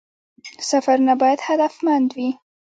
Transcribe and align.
سفرونه 0.69 1.13
باید 1.21 1.39
هدفمند 1.49 2.07
وي 2.17 2.29